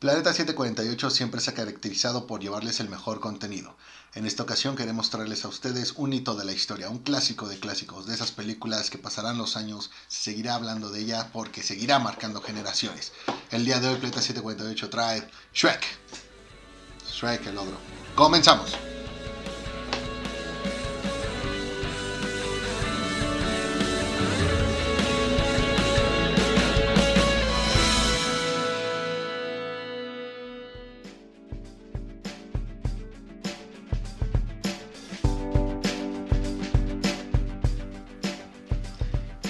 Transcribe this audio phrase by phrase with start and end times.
[0.00, 3.76] Planeta 748 siempre se ha caracterizado por llevarles el mejor contenido.
[4.14, 7.60] En esta ocasión queremos traerles a ustedes un hito de la historia, un clásico de
[7.60, 11.98] clásicos, de esas películas que pasarán los años, se seguirá hablando de ella porque seguirá
[11.98, 13.12] marcando generaciones.
[13.50, 15.84] El día de hoy Planeta 748 trae Shrek.
[17.12, 17.76] Shrek el ogro.
[18.14, 18.74] Comenzamos.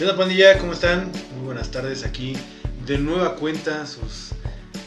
[0.01, 0.57] ¿Qué onda pandilla?
[0.57, 1.13] ¿Cómo están?
[1.37, 2.35] Muy buenas tardes aquí
[2.87, 4.31] de nueva cuenta sus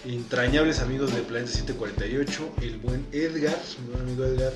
[0.06, 3.56] entrañables amigos de Planeta 748, el buen Edgar,
[3.86, 4.52] mi buen amigo Edgar,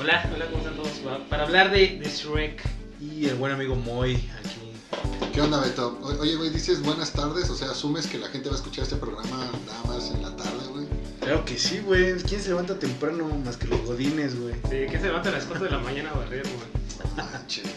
[0.00, 0.88] Hola, hola, ¿cómo están todos?
[1.04, 2.60] Pa- Para hablar de, de Shrek.
[3.00, 5.30] y el buen amigo Moy aquí.
[5.32, 5.96] ¿Qué onda, Beto?
[6.02, 8.82] O- Oye, güey, dices buenas tardes, o sea, asumes que la gente va a eschar
[8.82, 10.86] este programa nada más en la tarde, güey.
[11.20, 12.14] Claro que sí, güey.
[12.16, 14.54] ¿Quién se levanta temprano más que los godines, güey?
[14.70, 17.16] ¿De qué se levanta a las 4 de la mañana a barrer, güey?
[17.16, 17.74] Manche, güey.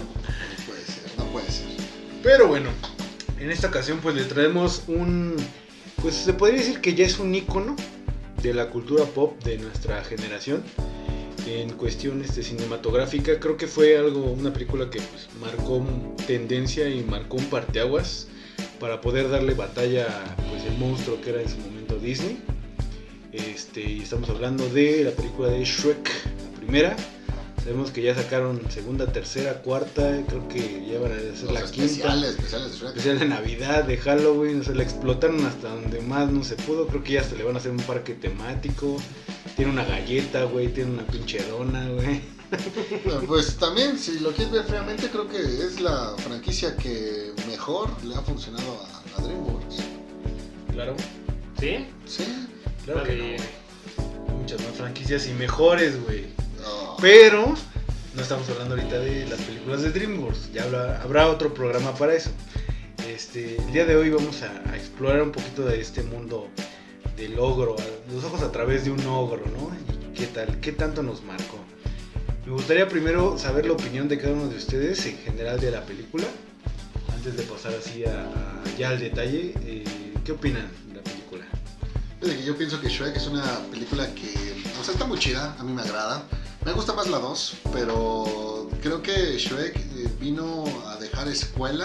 [0.00, 1.73] No puede ser, no puede ser.
[2.24, 2.70] Pero bueno,
[3.38, 5.36] en esta ocasión pues le traemos un...
[6.00, 7.76] Pues se podría decir que ya es un icono
[8.42, 10.62] de la cultura pop de nuestra generación.
[11.46, 15.86] En cuestión este, cinematográfica, creo que fue algo, una película que pues, marcó
[16.26, 18.28] tendencia y marcó un parteaguas
[18.80, 20.06] para poder darle batalla
[20.50, 22.42] pues, el monstruo que era en su momento Disney.
[23.32, 26.10] Este, y estamos hablando de la película de Shrek,
[26.52, 26.96] la primera.
[27.64, 31.62] Sabemos que ya sacaron segunda, tercera, cuarta, creo que ya van a hacer Los la
[31.62, 32.88] quinta especiales, especiales de Shrek.
[32.90, 36.86] especial de Navidad, de Halloween, o sea, la explotaron hasta donde más no se pudo.
[36.88, 38.98] Creo que ya hasta le van a hacer un parque temático.
[39.56, 42.20] Tiene una galleta, güey, tiene una pinche dona, güey.
[43.26, 48.14] Pues también, si lo quieres ver fríamente, creo que es la franquicia que mejor le
[48.14, 48.78] ha funcionado
[49.16, 49.76] a, a DreamWorks.
[50.70, 50.94] Claro,
[51.58, 51.86] ¿Sí?
[52.06, 52.24] Sí.
[52.84, 53.36] claro La que no, güey.
[54.28, 56.26] Hay muchas más franquicias y mejores, güey.
[57.00, 57.54] Pero
[58.14, 60.52] no estamos hablando ahorita de las películas de DreamWorks.
[60.52, 62.30] Ya habrá, habrá otro programa para eso.
[63.08, 66.48] Este, el día de hoy vamos a, a explorar un poquito de este mundo
[67.16, 67.76] del ogro,
[68.12, 69.70] los ojos a través de un ogro, ¿no?
[70.12, 71.58] Y qué tal, qué tanto nos marcó.
[72.46, 75.82] Me gustaría primero saber la opinión de cada uno de ustedes en general de la
[75.84, 76.24] película.
[77.14, 79.84] Antes de pasar así a, a- ya al detalle, eh,
[80.24, 81.44] ¿qué opinan de la película?
[82.44, 84.32] Yo pienso que Shrek es una película que,
[84.80, 86.24] o sea, está muy chida, a mí me agrada.
[86.64, 91.84] Me gusta más la 2, pero creo que Shrek eh, vino a dejar escuela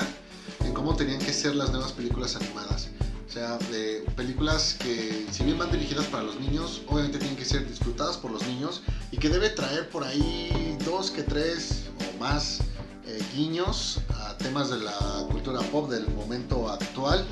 [0.64, 2.88] en cómo tenían que ser las nuevas películas animadas.
[3.28, 7.44] O sea, de películas que si bien van dirigidas para los niños, obviamente tienen que
[7.44, 8.82] ser disfrutadas por los niños
[9.12, 12.62] y que debe traer por ahí dos que tres o más
[13.06, 14.98] eh, guiños a temas de la
[15.30, 17.26] cultura pop del momento actual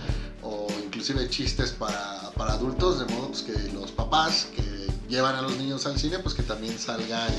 [0.44, 5.42] o inclusive chistes para, para adultos, de modo pues, que los papás que llevan a
[5.42, 7.30] los niños al cine, pues que también salgan,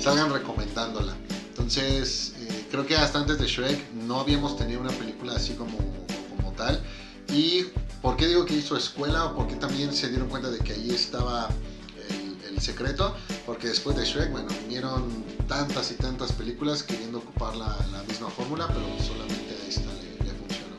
[0.00, 1.14] salgan recomendándola.
[1.48, 5.76] Entonces, eh, creo que hasta antes de Shrek no habíamos tenido una película así como,
[6.36, 6.80] como tal.
[7.28, 7.64] Y
[8.00, 9.26] ¿por qué digo que hizo escuela?
[9.26, 11.48] ¿O por qué también se dieron cuenta de que ahí estaba
[12.08, 13.14] el, el secreto?
[13.44, 18.30] Porque después de Shrek, bueno, vinieron tantas y tantas películas queriendo ocupar la, la misma
[18.30, 20.76] fórmula, pero solamente a esta le, le funcionó.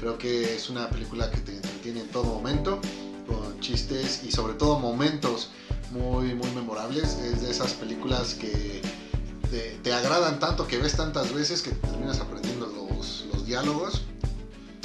[0.00, 2.80] Creo que es una película que te entretiene en todo momento,
[3.28, 5.50] con chistes y sobre todo momentos
[5.92, 7.14] muy, muy memorables.
[7.18, 8.80] Es de esas películas que
[9.50, 14.02] te, te agradan tanto, que ves tantas veces que terminas aprendiendo los, los diálogos.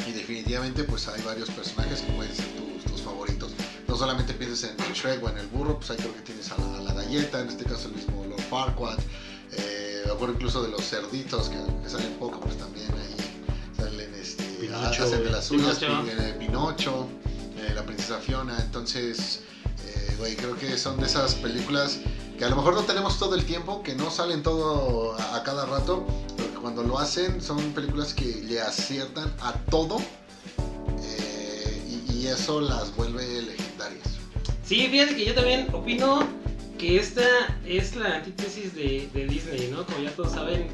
[0.08, 3.52] Y definitivamente pues hay varios personajes que pueden ser tus, tus favoritos.
[3.88, 6.58] No solamente pienses en Shrek o en el burro, pues ahí creo que tienes a
[6.58, 9.00] la, a la galleta, en este caso el mismo Lord Farquaad.
[9.54, 13.16] Eh, me acuerdo incluso de los cerditos que, que salen poco, pues también ahí
[13.78, 16.04] salen este, Pinocho, hacen de las suyas, Pinocho.
[16.04, 17.08] Pin- eh, Pinocho,
[17.58, 18.58] eh, la princesa Fiona.
[18.62, 19.42] Entonces,
[20.18, 22.00] güey, creo que son de esas películas
[22.38, 25.66] que a lo mejor no tenemos todo el tiempo, que no salen todo a, cada
[25.66, 26.06] rato,
[26.36, 29.98] pero que cuando lo hacen son películas que le aciertan a todo
[31.02, 34.04] eh, y, eso las vuelve legendarias.
[34.64, 36.28] Sí, fíjate que yo también opino
[36.78, 37.24] que esta
[37.66, 39.86] es la antítesis de, Disney, ¿no?
[39.86, 40.68] Como ya todos saben,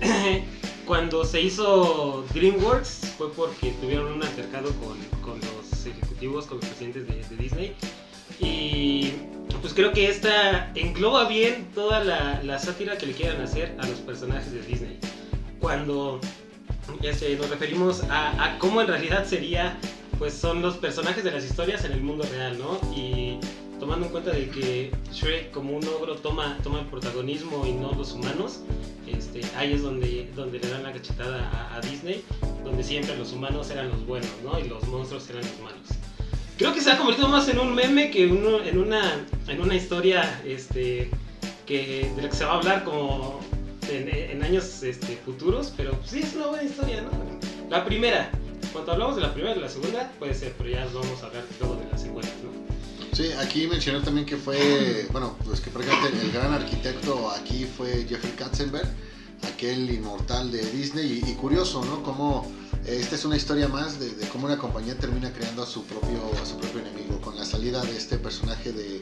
[0.86, 6.66] cuando se hizo DreamWorks fue porque tuvieron un altercado con, con los ejecutivos, con los
[6.66, 7.76] presidentes de, de Disney.
[8.40, 9.12] Y
[9.60, 13.98] pues creo que esta engloba bien toda la, sátira que le quieran hacer a los
[14.00, 14.98] personajes de Disney.
[15.60, 16.20] Cuando
[17.02, 19.76] este, nos referimos a, a cómo en realidad sería,
[20.18, 22.78] pues son los personajes de las historias en el mundo real, ¿no?
[22.94, 23.38] Y
[23.78, 27.92] tomando en cuenta de que Shrek como un ogro toma, toma el protagonismo y no
[27.92, 28.60] los humanos,
[29.06, 32.24] este, ahí es donde, donde le dan la cachetada a, a Disney,
[32.64, 34.58] donde siempre los humanos eran los buenos, ¿no?
[34.58, 35.95] Y los monstruos eran los malos.
[36.56, 39.74] Creo que se ha convertido más en un meme que uno, en, una, en una
[39.74, 41.10] historia este,
[41.66, 43.40] que, de la que se va a hablar como
[43.90, 47.10] en, años este, futuros, pero sí es una buena historia, ¿no?
[47.70, 48.30] La primera,
[48.72, 51.26] cuando hablamos de la primera y de la segunda, puede ser, pero ya vamos a
[51.26, 52.66] hablar luego de las secuelas, ¿no?
[53.16, 58.04] Sí, aquí mencionar también que fue, bueno, pues que prácticamente el gran arquitecto aquí fue
[58.06, 58.88] Jeffrey Katzenberg,
[59.42, 62.02] aquel inmortal de Disney, y, y curioso, ¿no?
[62.02, 62.46] Como
[62.86, 66.20] esta es una historia más de, de, cómo una compañía termina creando a su propio,
[66.42, 67.20] a su propio enemigo.
[67.20, 69.00] Con la salida de este personaje de,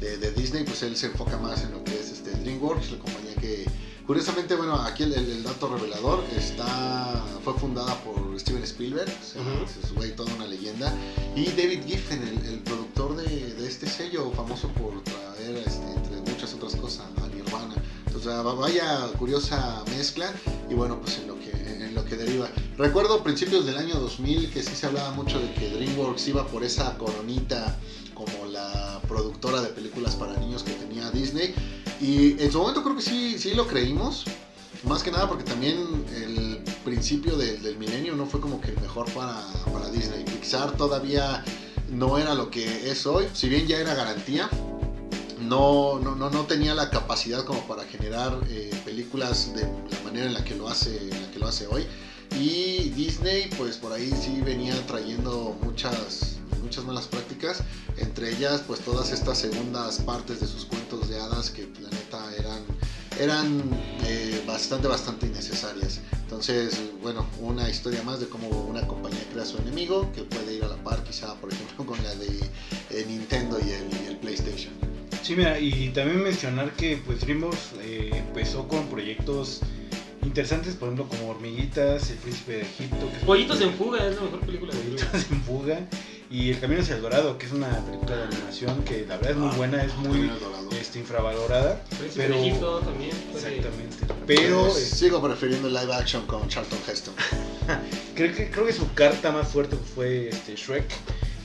[0.00, 2.98] de, de Disney, pues él se enfoca más en lo que es este DreamWorks, la
[2.98, 3.66] compañía que
[4.10, 9.40] Curiosamente, bueno, aquí el, el, dato revelador está fue fundada por Steven Spielberg, o sea,
[9.40, 10.04] uh -huh.
[10.04, 10.92] es toda una leyenda,
[11.36, 16.52] y David Giffen, el, el productor de, este sello, famoso por traer, este, entre muchas
[16.54, 17.76] otras cosas, a Nirvana.
[18.06, 20.34] Entonces, vaya curiosa mezcla,
[20.68, 21.29] y bueno, pues en
[21.90, 22.48] lo que deriva.
[22.76, 26.64] Recuerdo principios del año 2000 que sí se hablaba mucho de que DreamWorks iba por
[26.64, 27.78] esa coronita
[28.14, 31.54] como la productora de películas para niños que tenía Disney.
[32.00, 34.24] Y en su momento creo que sí, sí lo creímos.
[34.84, 35.76] Más que nada porque también
[36.14, 40.24] el principio de, del milenio no fue como que el mejor para, para, Disney.
[40.24, 41.44] Pixar todavía
[41.90, 43.26] no era lo que es hoy.
[43.34, 44.48] Si bien ya era garantía,
[45.40, 50.26] no, no, no, no tenía la capacidad como para generar eh, películas de la manera
[50.26, 51.86] en la que lo hace, la lo hace hoy.
[52.38, 57.62] Y Disney, pues por ahí sí venía trayendo muchas, muchas malas prácticas,
[57.96, 62.36] entre ellas pues todas estas segundas partes de sus cuentos de hadas que la neta
[62.38, 62.62] eran,
[63.18, 63.62] eran
[64.06, 66.00] eh, bastante, bastante innecesarias.
[66.22, 70.62] Entonces, bueno, una historia más de cómo una compañía crea su enemigo, que puede ir
[70.62, 72.28] a la par quizá, por ejemplo, con la de
[72.90, 74.72] eh, Nintendo y el, y el, PlayStation.
[75.22, 79.60] Sí, mira, y también mencionar que pues DreamWorks eh, empezó con proyectos
[80.22, 83.10] interesantes, por ejemplo, como Hormiguitas, El Príncipe de Egipto.
[83.18, 85.80] Que Pollitos en Fuga es la mejor película de Pollitos en Fuga.
[86.30, 89.32] Y El Camino hacia el Dorado, que es una película de animación que la verdad
[89.32, 90.30] es muy buena, es muy
[90.80, 91.82] este, infravalorada.
[91.98, 92.36] Príncipe pero...
[92.36, 93.10] de Egipto también.
[93.34, 93.96] Exactamente.
[94.28, 94.62] Pero.
[94.62, 97.14] Pues, sigo prefiriendo live action con Charlton Heston.
[98.14, 100.86] creo, que, creo que su carta más fuerte fue este, Shrek,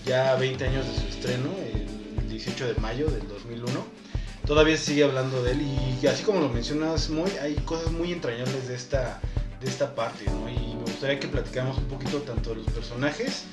[0.05, 1.49] ya 20 años de su estreno,
[2.19, 4.04] el 18 de mayo del 2001
[4.45, 5.61] todavía sigue hablando de él
[6.01, 9.19] y así como lo mencionas, muy, hay cosas muy entrañables de esta,
[9.59, 10.49] de esta parte, ¿no?
[10.49, 13.43] Y me gustaría que platicáramos un poquito tanto de los personajes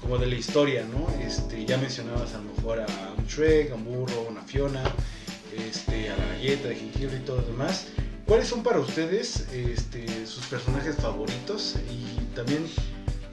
[0.00, 1.08] como de la historia, ¿no?
[1.24, 2.86] Este, ya mencionabas a lo mejor a
[3.18, 4.84] un Shrek, a un burro, a una Fiona,
[5.56, 7.88] este, a la galleta de jengibre y todo lo demás.
[8.26, 11.76] ¿Cuáles son para ustedes este, sus personajes favoritos?
[11.90, 12.66] Y también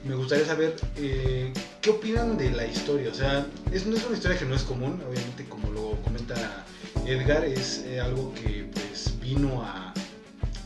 [0.04, 3.10] me gustaría saber eh, qué opinan de la historia.
[3.10, 6.64] O sea, es, no es una historia que no es común, obviamente, como lo comenta
[7.06, 9.92] Edgar, es eh, algo que pues vino a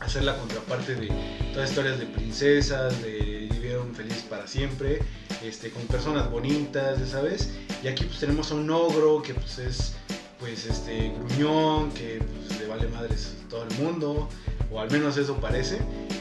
[0.00, 1.08] hacer la contraparte de
[1.52, 5.00] todas las historias de princesas, de vivieron felices para siempre,
[5.42, 7.50] este, con personas bonitas, ¿sabes?
[7.82, 9.94] Y aquí pues tenemos a un ogro que pues es
[10.38, 14.28] pues este gruñón, que pues, le vale madres todo el mundo,
[14.70, 15.78] o al menos eso parece.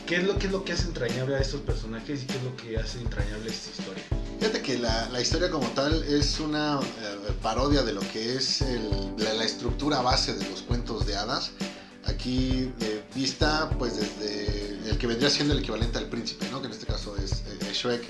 [0.08, 2.44] ¿Qué es lo, qué es lo que hace entrañable a estos personajes y qué es
[2.44, 4.04] lo que hace entrañable esta historia?
[4.40, 8.64] Fíjate que la, la historia como tal es una eh, parodia de lo que es
[9.18, 11.52] la, la, estructura base de los cuentos de hadas.
[12.06, 16.62] Aquí eh, vista pues desde el que vendría siendo el equivalente al príncipe, ¿no?
[16.62, 18.04] que en este caso es eh, Shrek.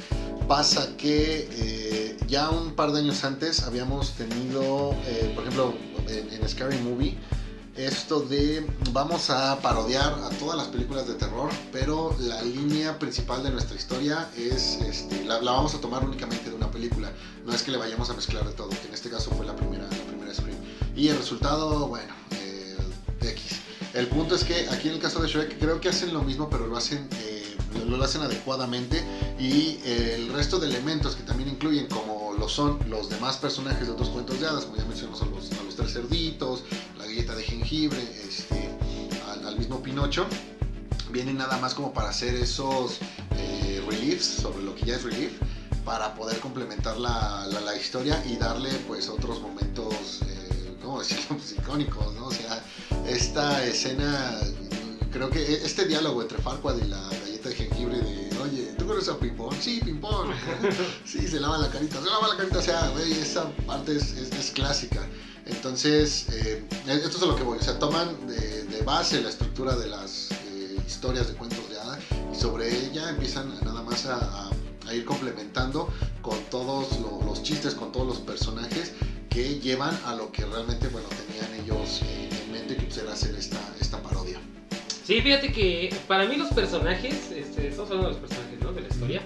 [0.47, 4.95] Pasa que eh, ya un par de años antes habíamos tenido,
[5.33, 5.73] por ejemplo,
[6.07, 7.17] en, en Scary Movie,
[7.77, 13.43] esto de vamos a parodiar a todas las películas de terror, pero la línea principal
[13.43, 17.11] de nuestra historia es, este, la, la, vamos a tomar únicamente de una película,
[17.45, 19.55] no es que le vayamos a mezclar de todo, que en este caso fue la
[19.55, 20.57] primera, la primera Scream.
[20.95, 22.77] Y el resultado, bueno, eh,
[23.21, 23.59] X.
[23.93, 26.49] El punto es que aquí en el caso de Shrek creo que hacen lo mismo,
[26.49, 29.03] pero lo hacen, eh, lo, lo, hacen adecuadamente
[29.39, 33.87] y eh, el resto de elementos que también incluyen como lo son los demás personajes
[33.87, 36.63] de otros cuentos de hadas, como ya mencionamos a los, a los tres cerditos,
[36.97, 38.69] la galleta de jengibre, este,
[39.29, 40.25] al, al, mismo Pinocho,
[41.11, 42.99] vienen nada más como para hacer esos
[43.31, 45.33] eh, reliefs sobre lo que ya es relief,
[45.85, 51.23] para poder complementar la, la, la historia y darle pues otros momentos, eh, ¿cómo decirlo?
[51.37, 52.27] Pues, icónicos, ¿no?
[52.27, 52.63] O sea,
[53.07, 54.37] esta escena,
[55.11, 58.16] creo que este diálogo entre Farquaad y la galleta de jengibre de,
[58.97, 59.55] oye, ¿tú conoces a Pimpón?
[59.61, 60.29] Sí, Pimpón.
[61.05, 64.11] sí, se lava la carita, se lava la carita, o sea, güey, esa parte es,
[64.13, 65.07] es, es clásica.
[65.45, 67.57] Entonces, eh, esto es a lo que voy.
[67.57, 71.79] O sea, toman de, de base la estructura de las eh, historias de cuentos de
[71.79, 71.99] hadas
[72.33, 74.49] y sobre ella empiezan nada más a, a,
[74.87, 75.89] a ir complementando
[76.21, 78.91] con todos lo, los chistes, con todos los personajes
[79.29, 83.13] que llevan a lo que realmente, bueno, tenían ellos eh, en mente que pues, era
[83.13, 83.57] hacer esta.
[85.07, 88.57] Sí, fíjate que para mí los personajes, este, estamos hablando de los personajes.
[88.75, 89.21] De la historia.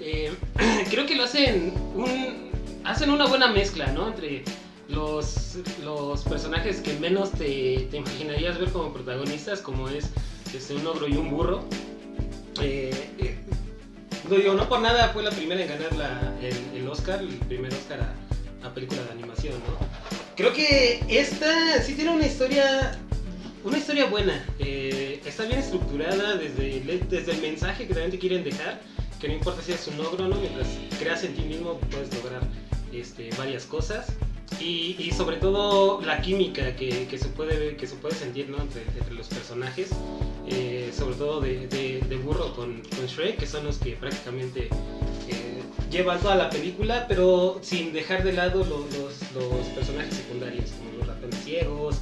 [0.00, 0.32] Eh,
[0.90, 2.50] creo que lo hacen un,
[2.82, 4.08] hacen una buena mezcla, ¿no?
[4.08, 4.42] Entre
[4.88, 10.06] los, los personajes que menos te, te imaginarías ver como protagonistas, como es
[10.52, 11.62] este, un ogro y un burro.
[12.60, 13.38] Eh, eh,
[14.28, 17.72] no digo, no por nada fue la primera en ganar el, el Oscar, el primer
[17.72, 19.86] Oscar a, a película de animación, ¿no?
[20.34, 22.98] Creo que esta sí tiene una historia,
[23.64, 24.44] una historia buena.
[24.58, 28.80] Eh, está bien estructurada desde, el- desde el mensaje que también te quieren dejar,
[29.20, 30.36] que no importa si es un ogro, ¿no?
[30.36, 30.66] Mientras
[30.98, 32.42] creas en ti mismo puedes lograr
[32.92, 34.06] este, varias cosas.
[34.60, 38.58] Y, y sobre todo la química que, que se, puede, que se puede sentir ¿no?
[38.60, 39.88] entre, entre los personajes,
[40.46, 44.68] eh, sobre todo de, de- de Burro con, con Shrek, que son los que prácticamente
[45.28, 50.70] eh, llevan toda la película, pero sin dejar de lado lo- los, los personajes secundarios,
[50.72, 51.96] como los ratones ciegos,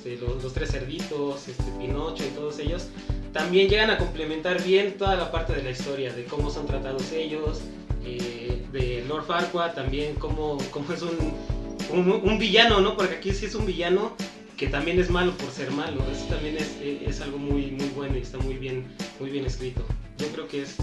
[0.00, 2.86] este, los, los tres cerditos, este, Pinocho y todos ellos.
[3.32, 7.12] También llegan a complementar bien toda la parte de la historia, de cómo son tratados
[7.12, 7.60] ellos,
[8.04, 11.34] eh, de Lord Farquaad también, cómo, cómo es un,
[11.92, 12.96] un, un villano, ¿no?
[12.96, 14.16] Porque aquí sí es un villano
[14.56, 16.02] que también es malo por ser malo.
[16.10, 18.86] Eso también es, es algo muy, muy bueno y está muy bien,
[19.20, 19.82] muy bien escrito.
[20.18, 20.76] Yo creo que es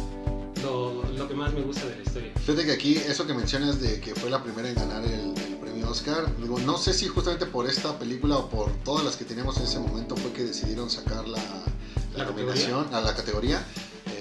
[0.64, 2.32] lo, lo que más me gusta de la historia.
[2.46, 5.57] Fíjate que aquí, eso que mencionas de que fue la primera en ganar el, el
[5.84, 9.58] Oscar, digo, no sé si justamente por esta película o por todas las que teníamos
[9.58, 13.64] en ese momento fue que decidieron sacar la, la, ¿La nominación a la categoría.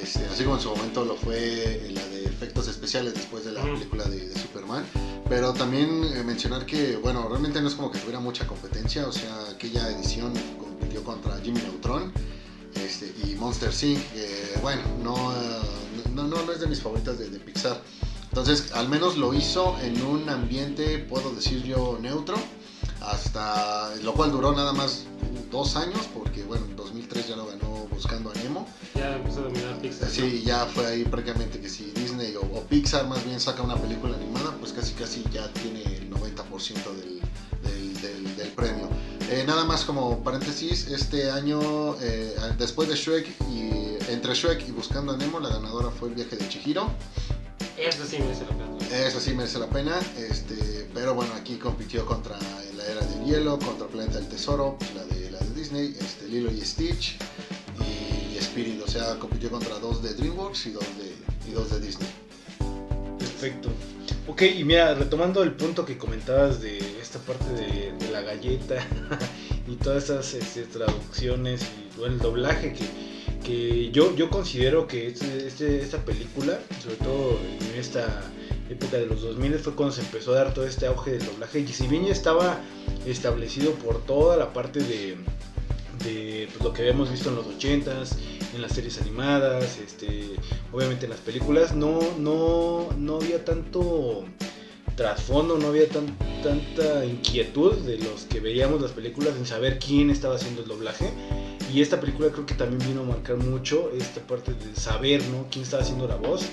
[0.02, 3.62] Este, así como en su momento lo fue la de efectos especiales después de la
[3.62, 4.84] película de, de Superman.
[5.28, 9.12] Pero también eh, mencionar que, bueno, realmente no es como que tuviera mucha competencia, o
[9.12, 12.12] sea, aquella edición compitió contra Jimmy Neutron
[12.74, 14.00] este, y Monster Inc.
[14.12, 15.60] que, bueno, no, eh,
[16.14, 17.82] no, no, no es de mis favoritas de, de Pixar.
[18.38, 22.36] Entonces, al menos lo hizo en un ambiente, puedo decir yo, neutro,
[23.00, 25.04] hasta lo cual duró nada más
[25.50, 28.68] dos años, porque, bueno, en 2003 ya lo ganó Buscando a Nemo.
[28.94, 30.08] Ya empezó a dominar Pixar.
[30.08, 30.14] ¿no?
[30.14, 33.76] Sí, ya fue ahí prácticamente que si Disney o, o Pixar más bien saca una
[33.76, 36.34] película animada, pues casi casi ya tiene el 90%
[36.94, 37.20] del,
[37.62, 38.86] del, del- del premio.
[39.30, 44.72] Eh, nada más como paréntesis, este año, eh, después de Shrek y entre Shrek y
[44.72, 46.90] Buscando a Nemo, la ganadora fue El viaje de Chihiro.
[47.78, 49.06] Eso sí merece la pena.
[49.06, 52.38] Eso sí merece la pena, este, pero bueno, aquí compitió contra
[52.76, 56.50] La Era del Hielo, contra Planeta del Tesoro, la de, la de Disney, este, Lilo
[56.50, 57.18] y Stitch
[57.80, 61.70] y, y Spirit, o sea, compitió contra dos de DreamWorks y dos de, y dos
[61.70, 62.08] de Disney.
[63.18, 63.68] Perfecto.
[64.26, 68.76] Ok, y mira, retomando el punto que comentabas de esta parte de, de la galleta
[69.68, 73.15] y todas esas este, traducciones y bueno, el doblaje que,
[73.46, 77.38] que yo, yo considero que este, este- esta película, sobre todo
[77.72, 78.22] en esta
[78.68, 81.60] época de los 2000 fue cuando se empezó a dar todo este auge del doblaje
[81.60, 82.60] y si bien ya estaba
[83.06, 85.16] establecido por toda la parte de,
[86.04, 88.16] de pues, lo que habíamos visto en los 80s,
[88.56, 90.30] en las series animadas, este,
[90.72, 94.24] obviamente en las películas, no, no, no había tanto
[94.96, 96.06] trasfondo, no había tan,
[96.42, 101.12] tanta inquietud de los que veíamos las películas en saber quién estaba haciendo el doblaje.
[101.76, 105.46] Y esta película creo que también vino a marcar mucho esta parte de saber ¿no?
[105.50, 106.46] quién estaba haciendo la voz.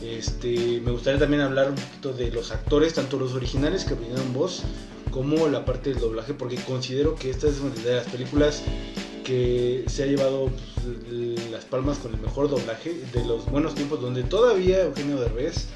[0.00, 4.32] Este, me gustaría también hablar un poquito de los actores, tanto los originales que brindaron
[4.32, 4.62] voz,
[5.10, 8.62] como la parte del doblaje, porque considero que esta es una de las películas
[9.26, 14.00] que se ha llevado pues, las palmas con el mejor doblaje de los buenos tiempos,
[14.00, 15.66] donde todavía Eugenio Derbez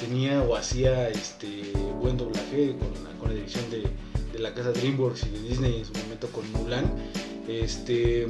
[0.00, 3.84] tenía o hacía este buen doblaje con la, con la dirección de,
[4.32, 6.90] de la casa DreamWorks y de Disney en su momento con Mulan.
[7.50, 8.28] Este,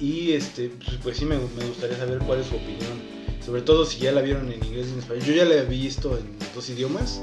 [0.00, 3.00] y este, pues, pues sí me, me gustaría saber cuál es su opinión,
[3.44, 5.24] sobre todo si ya la vieron en inglés y en español.
[5.24, 7.20] Yo ya la he visto en dos idiomas,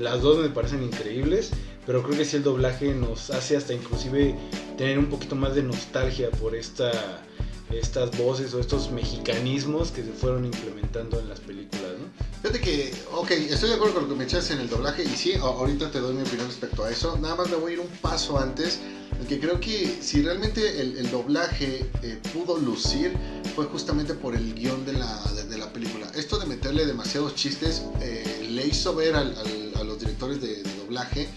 [0.00, 1.50] las dos me parecen increíbles,
[1.86, 4.34] pero creo que sí el doblaje nos hace hasta inclusive
[4.76, 7.22] tener un poquito más de nostalgia por esta
[7.70, 12.06] estas voces o estos mexicanismos que se fueron implementando en las películas, ¿no?
[12.40, 15.08] Fíjate que, ok, estoy de acuerdo con lo que me echas en el doblaje y
[15.08, 17.18] sí, ahorita te doy mi opinión respecto a eso.
[17.18, 18.80] Nada más me voy a ir un paso antes,
[19.26, 23.12] que creo que si realmente el, el doblaje eh, pudo lucir
[23.54, 26.06] fue justamente por el guion de la, de, de la película.
[26.14, 30.62] Esto de meterle demasiados chistes eh, le hizo ver al- al- a los directores de,
[30.62, 31.28] de doblaje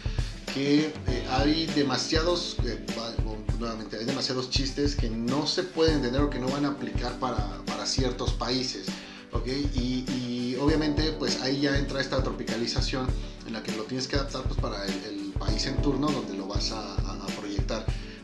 [0.54, 3.12] que eh, hay demasiados, eh, va-
[3.60, 7.14] nuevamente, hay demasiados chistes que no se pueden entender o que no van a aplicar
[7.20, 8.86] para, para ciertos países.
[9.34, 9.48] ¿ok?
[9.76, 13.08] Y, y obviamente pues ahí ya entra esta tropicalización
[13.48, 16.34] en la que lo tienes que adaptar pues para el, el país en turno donde
[16.36, 16.96] lo vas a,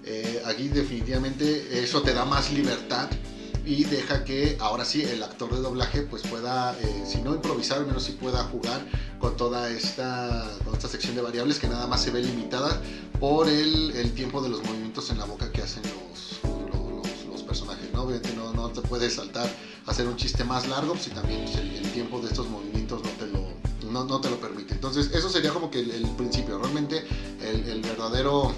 [0.06, 3.10] Eh, aquí definitivamente eso te da más libertad
[3.65, 7.79] y deja que ahora sí el actor de doblaje pues pueda, eh, si no improvisar,
[7.79, 8.79] al menos sí pueda jugar
[9.20, 12.82] con toda esta, con esta sección de variables que nada más se ve limitada
[13.20, 16.39] por el, el tiempo de los movimientos en la boca que hacen los,
[16.72, 17.91] los, los- personajes.
[17.94, 18.03] ¿no?
[18.03, 19.50] Obviamente no, no te puedes saltar
[19.86, 23.01] a hacer un chiste más largo si también pues, el, el tiempo de estos movimientos
[23.03, 23.48] no te lo,
[23.91, 24.74] no, no te lo permite.
[24.74, 27.06] Entonces, eso sería como que el, el principio, realmente
[27.41, 28.53] el, verdadero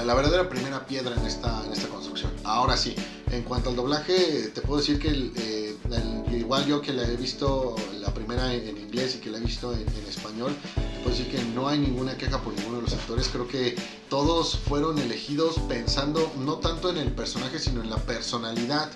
[0.00, 2.32] la, la, verdadera primera piedra en esta, en esta construcción.
[2.44, 2.94] Ahora sí,
[3.30, 7.02] en cuanto al doblaje, te puedo decir que el, eh, el, igual yo que la
[7.02, 10.56] he visto la primera en, en inglés y que la he visto en, en, español,
[10.74, 13.28] te puedo decir que no hay ninguna queja por ninguno de los actores.
[13.28, 13.76] Creo que
[14.08, 18.90] todos fueron elegidos pensando no tanto en el personaje, sino en la personalidad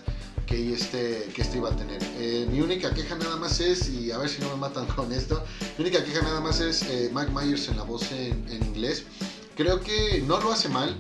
[0.47, 2.03] que este, que este iba a tener.
[2.19, 5.13] Eh, mi única queja nada más es, y a ver si no me matan con
[5.13, 5.43] esto,
[5.79, 9.05] mi única queja nada más es eh, Mike Myers en la voz en, en inglés.
[9.57, 10.97] Creo que no lo hace mal.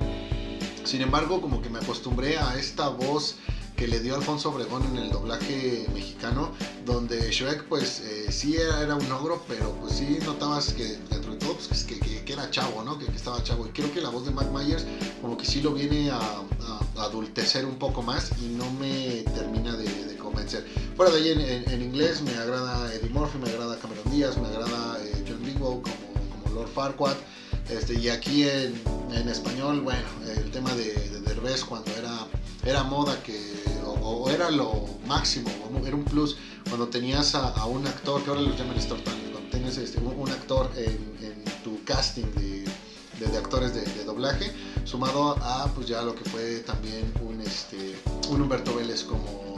[0.84, 3.36] Sin embargo, como que me acostumbré a esta voz
[3.76, 6.52] que le dio Alfonso Obregón en el doblaje mexicano,
[6.86, 11.32] donde Shrek pues eh, sí era, era, un ogro, pero pues sí notabas que dentro
[11.32, 12.96] de todo pues, que, que, que, era chavo, ¿no?
[12.96, 13.66] Que, que, estaba chavo.
[13.66, 14.86] Y creo que la voz de Mac Myers
[15.20, 19.24] como que sí lo viene a, a, a adultecer un poco más y no me
[19.34, 20.64] termina de, de convencer.
[20.96, 24.38] Fuera de ahí en, en, en, inglés me agrada Eddie Murphy, me agrada Cameron Díaz,
[24.38, 27.16] me agrada eh, John Lithgow como, como Lord Farquaad.
[27.68, 28.80] Este, y aquí en,
[29.12, 30.06] en, español, bueno,
[30.36, 32.26] el tema de, de Derbez cuando era,
[32.64, 33.38] era moda que,
[33.86, 35.48] o, o, era lo máximo,
[35.86, 36.36] era un plus
[36.68, 40.14] cuando tenías a, a un actor, que ahora lo llaman Talent, cuando tienes este, un,
[40.18, 42.64] un, actor en, en, tu casting de,
[43.18, 44.52] de, de actores de, doblaje,
[44.84, 47.96] sumado a pues ya lo que fue también un, este,
[48.28, 49.54] un Humberto Vélez como,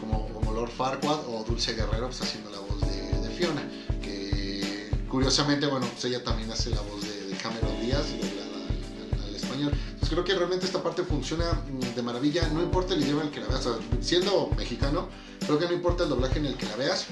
[0.00, 3.62] como, como Lord Farquaad o Dulce Guerrero pues, haciendo la voz de Fiona,
[4.02, 7.09] que curiosamente, bueno, pues ella también hace la voz de
[7.42, 9.72] Cameron Díaz doblada al, español.
[9.72, 13.28] Entonces creo que realmente esta parte funciona mm, de maravilla, no importa el idioma en
[13.28, 13.68] el que la veas,
[14.00, 15.08] siendo mexicano,
[15.44, 17.06] creo que no importa el doblaje en el que la veas,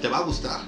[0.00, 0.60] te va a gustar.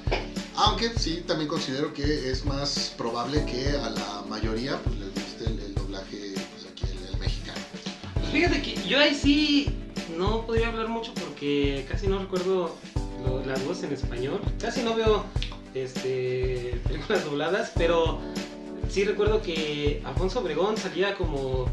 [0.57, 5.45] Aunque sí, también considero que es más probable que a la mayoría pues, les guste
[5.47, 7.59] el, doblaje pues, aquí, el, el, mexicano.
[8.31, 9.75] Fíjate que yo ahí sí
[10.17, 12.77] no podría hablar mucho porque casi no recuerdo
[13.47, 14.41] las voces en español.
[14.61, 15.25] Casi no veo
[15.75, 18.21] este, películas dobladas, pero
[18.95, 21.69] sí recuerdo que Alfonso Obregón salía como.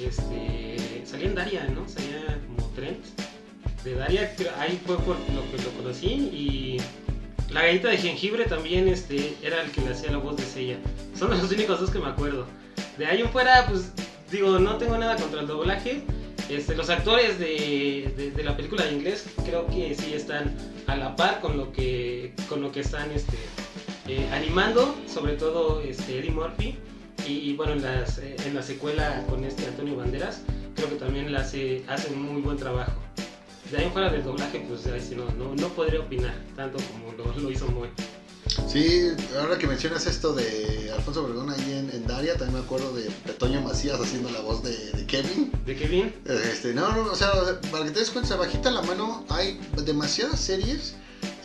[0.00, 1.04] Este.
[1.04, 1.86] Salía en Daria, ¿no?
[1.86, 3.04] Salía como Trent.
[3.84, 6.06] De Daria, ahí fue por lo que lo conocí.
[6.06, 6.78] Y
[7.52, 10.78] la galleta de jengibre también este, era el que le hacía la voz de Sella.
[11.16, 12.46] Son los únicos dos que me acuerdo.
[12.96, 13.92] De ahí en fuera, pues
[14.32, 16.02] digo, no tengo nada contra el doblaje.
[16.48, 20.96] Este, los actores de, de, de, la película de inglés creo que sí están a
[20.96, 23.36] la par con lo que, con lo que están este,
[24.08, 26.78] eh, animando, sobre todo este, Eddie Murphy.
[27.26, 30.42] Y, y bueno, en, las, eh, en, la secuela con este Antonio Banderas,
[30.76, 32.92] creo que también la hace, hace un muy buen trabajo.
[33.70, 37.12] De ahí fuera del doblaje, pues ahí sí no, no, no podría opinar tanto como
[37.12, 37.88] lo, lo hizo Moy.
[38.68, 42.94] Sí, ahora que mencionas esto de Alfonso Obregón ahí en, en, Daria, también me acuerdo
[42.94, 45.50] de Petoño Macías haciendo la voz de, de Kevin.
[45.66, 46.14] ¿De Kevin?
[46.24, 47.32] Este, no, no, o sea,
[47.72, 50.94] para que te des cuenta, bajita la mano, hay demasiadas series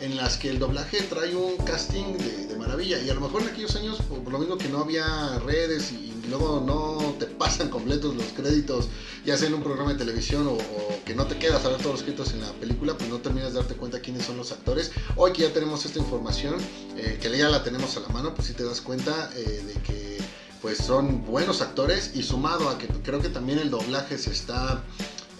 [0.02, 3.00] en las que el doblaje trae un casting de, maravilla.
[3.00, 6.10] Y a lo mejor en aquellos años, por lo mismo que no había redes y,
[6.28, 8.88] luego no te pasan completos los créditos,
[9.24, 11.78] ya sea en un programa de televisión o, o, que no te quedas a ver
[11.78, 14.50] todos los créditos en la película, pues no terminas de darte cuenta quiénes son los
[14.50, 14.92] actores.
[15.16, 16.56] Hoy que ya tenemos esta información,
[16.96, 19.74] eh, que ya la tenemos a la mano, pues sí te das cuenta eh, de
[19.82, 20.18] que
[20.62, 24.84] pues son buenos actores y sumado a que creo que también el doblaje se está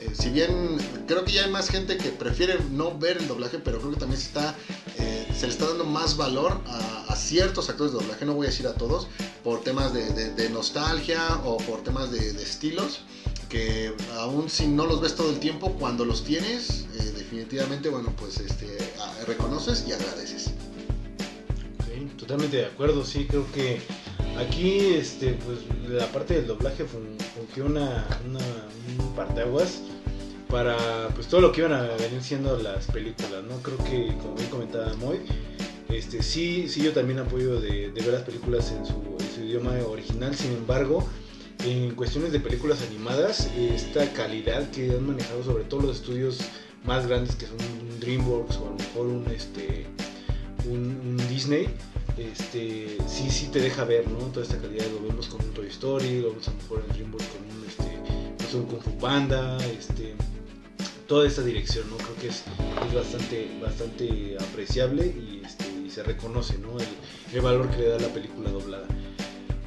[0.02, 3.58] eh, si bien creo que ya hay más gente que prefiere no ver el doblaje,
[3.58, 4.56] pero creo que también se, está,
[4.98, 8.50] eh, se le está dando más valor a, ciertos actores de doblaje, no voy a
[8.50, 9.06] decir a todos,
[9.44, 13.02] por temas de, nostalgia o por temas de, estilos,
[13.48, 18.12] que aún si no los ves todo el tiempo, cuando los tienes, eh, definitivamente, bueno,
[18.18, 18.76] pues este,
[19.26, 20.50] reconoces y agradeces.
[22.18, 23.80] Totalmente de acuerdo, sí, creo que
[24.38, 28.40] aquí este, pues, la parte del doblaje fungió una, una,
[28.98, 29.82] un parteaguas
[30.48, 33.56] para pues todo lo que iban a venir siendo las películas, ¿no?
[33.62, 35.20] Creo que, como bien comentaba Moy,
[35.88, 40.52] este, sí, sí yo también apoyo de, ver las películas en su, idioma original, sin
[40.52, 41.08] embargo,
[41.64, 46.38] en cuestiones de películas animadas, esta calidad que han manejado sobre todo los estudios
[46.84, 49.86] más grandes que son un DreamWorks o a lo mejor un, este,
[50.70, 51.68] un Disney,
[52.16, 54.18] este, sí, sí te deja ver, ¿no?
[54.26, 56.94] Toda esta calidad, lo vemos con un Toy Story, lo vemos a lo mejor en
[56.94, 60.14] DreamWorks con un, este, sé, un Kung Fu Panda, este,
[61.06, 61.96] toda esta dirección, ¿no?
[61.96, 62.44] Creo que es,
[62.86, 66.78] es bastante, bastante apreciable y, este, y se reconoce, ¿no?
[66.78, 66.86] El,
[67.32, 68.86] el, valor que le da la película doblada.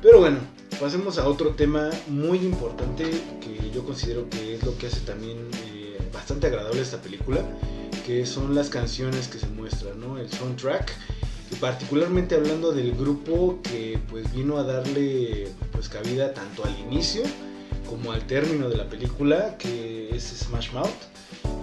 [0.02, 0.38] Pero bueno,
[0.80, 3.04] pasemos a otro tema muy importante
[3.42, 7.42] que yo considero que es lo que hace también eh, bastante agradable esta película,
[8.06, 10.20] que son las canciones que se muestran, ¿no?
[10.20, 10.92] El soundtrack
[11.60, 17.24] particularmente hablando del grupo que pues vino a darle pues cabida tanto al inicio
[17.90, 20.90] como al término de la película que es Smash Mouth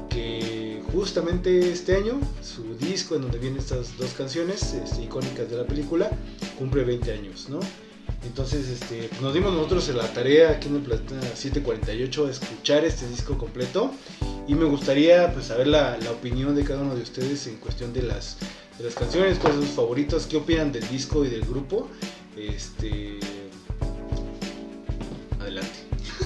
[0.09, 5.57] que justamente este año su disco en donde vienen estas dos canciones este, icónicas de
[5.57, 6.11] la película
[6.59, 7.61] cumple 20 años, ¿no?
[8.25, 13.09] Entonces este, nos dimos nosotros la tarea aquí en el Planeta 748 de escuchar este
[13.09, 13.91] disco completo
[14.47, 18.03] y me gustaría pues saber la opinión de cada uno de ustedes en cuestión de
[18.03, 18.37] las,
[18.83, 21.89] las canciones, cuáles son sus favoritos, qué opinan del disco y del grupo.
[22.37, 23.19] Este...
[25.41, 25.71] Adelante.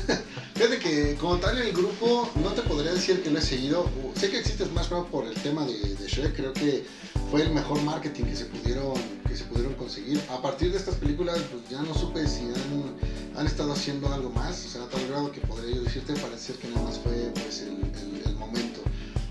[0.55, 3.87] Fíjate que como tal el grupo no te podría decir que lo he seguido.
[4.15, 6.87] Sé que existe Smash Bros por el tema de, Shrek, creo que
[7.31, 8.95] fue el mejor marketing que se pudieron
[9.29, 10.19] que se pudieron conseguir.
[10.31, 14.31] A partir de estas películas pues ya no supe si han, han estado haciendo algo
[14.31, 16.99] más, o sea, a tal grado que podría yo decirte, parece ser que nada más
[17.01, 18.81] fue pues el, momento.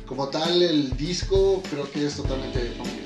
[0.05, 3.04] Como tal el disco creo que es totalmente me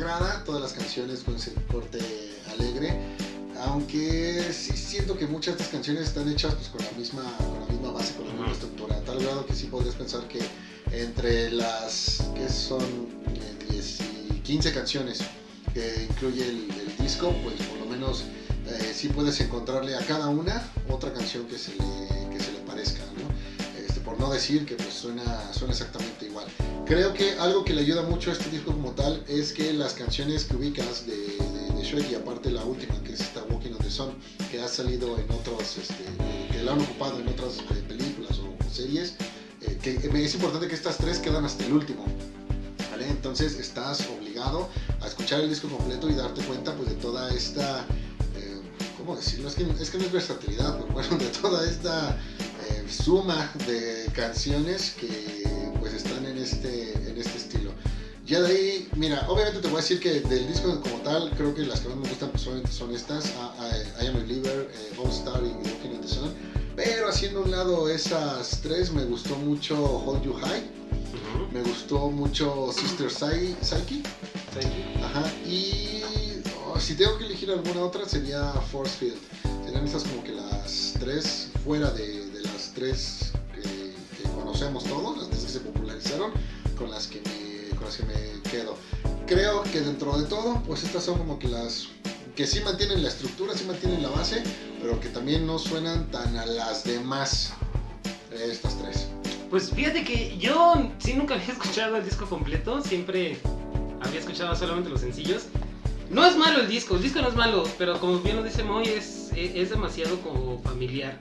[0.00, 1.98] agrada todas las canciones con ese corte
[2.52, 2.98] alegre.
[3.66, 7.60] Aunque sí siento que muchas de estas canciones están hechas pues, con, la misma, con
[7.60, 10.40] la misma base, con la misma estructura, a tal grado que sí podrías pensar que
[10.92, 12.82] entre las que son
[13.34, 15.20] eh, 10 y 15 canciones
[15.74, 18.24] que incluye el, el disco, pues por lo menos
[18.66, 22.19] eh, sí puedes encontrarle a cada una otra canción que se le,
[24.20, 24.30] ¿no?
[24.30, 26.46] Decir que pues, suena, suena exactamente igual.
[26.86, 29.94] Creo que algo que le ayuda mucho a este disco como tal es que las
[29.94, 33.72] canciones que ubicas de, de, de Shrek y aparte la última que es esta Walking
[33.72, 34.10] on the Sun
[34.50, 36.04] que ha salido en otros, este,
[36.52, 39.14] que la han ocupado en otras eh, películas o, series,
[39.62, 42.04] eh, que es importante que estas tres quedan hasta el último.
[42.90, 43.08] ¿vale?
[43.08, 44.68] Entonces estás obligado
[45.00, 47.80] a escuchar el disco completo y darte cuenta pues, de toda esta,
[48.36, 48.60] eh,
[48.98, 49.48] ¿cómo decirlo?
[49.48, 52.16] Es que, es que no es versatilidad, pero bueno, de toda esta
[52.90, 55.44] suma de canciones que
[55.78, 57.70] pues están en este, en este estilo.
[58.26, 61.54] Ya de ahí, mira, obviamente te voy a decir que del disco como tal, creo
[61.54, 64.70] que las que más me gustan pues, son estas, I, I- I Am a Believer,
[64.72, 66.32] eh, All Star y Walking on the Sun.
[66.76, 71.52] Pero haciendo un lado esas tres, me gustó mucho Hold You High, Ujú.
[71.52, 74.02] me gustó mucho Sister Psy- Psyche,
[75.02, 76.02] ajá, y
[76.68, 79.18] oh, si tengo que elegir alguna otra sería Force Field.
[79.64, 82.29] Serían esas como que las tres, fuera de
[82.72, 86.32] tres que conocemos todos, las tres que se popularizaron,
[86.76, 88.76] con las que me, con las que me quedo.
[89.26, 91.88] Creo que dentro de todo, pues estas son como que las
[92.34, 94.42] que sí mantienen la estructura, sí mantienen la base,
[94.80, 97.52] pero que también no suenan tan a las demás.
[98.32, 99.08] Estas tres.
[99.50, 103.38] Pues fíjate que yo sí nunca había escuchado el disco completo, siempre
[104.00, 105.46] había escuchado solamente los sencillos.
[106.08, 108.64] No es malo el disco, el disco no es malo, pero como bien lo dice
[108.64, 111.20] Moy, es, es, es demasiado como familiar.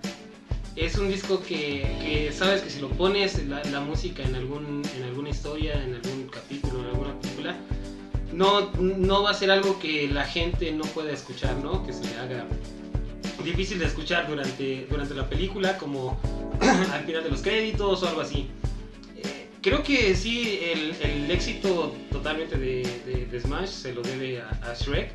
[0.80, 5.04] Es un disco que, que sabes que si lo pones la, música en, algún, en
[5.04, 7.58] alguna historia, en algún capítulo, en alguna película,
[8.32, 11.86] no, no va a ser algo que la gente no pueda escuchar, ¿no?
[11.86, 12.46] Que se le haga
[13.44, 16.18] difícil de escuchar durante, durante la película, como
[16.94, 18.48] al final de los créditos o algo así.
[19.18, 24.74] Eh, creo que sí, el, el éxito totalmente de, Smash se lo debe a, a
[24.76, 25.12] Shrek.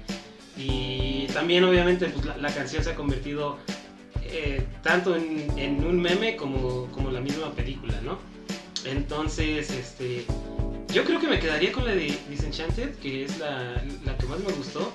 [0.58, 3.58] Y también obviamente pues, la, la canción se ha convertido
[4.34, 8.18] eh, tanto en, en un meme como, como la misma película, ¿no?
[8.84, 10.24] Entonces, este,
[10.92, 14.38] yo creo que me quedaría con la de Disenchanted, que es la, la que más
[14.40, 14.92] me gustó.